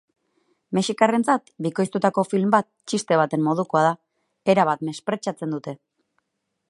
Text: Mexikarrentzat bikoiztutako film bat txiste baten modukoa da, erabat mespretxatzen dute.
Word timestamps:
Mexikarrentzat 0.77 1.51
bikoiztutako 1.65 2.23
film 2.31 2.55
bat 2.55 2.69
txiste 2.93 3.19
baten 3.21 3.45
modukoa 3.49 3.85
da, 3.89 3.93
erabat 4.55 4.83
mespretxatzen 4.89 5.55
dute. 5.57 5.77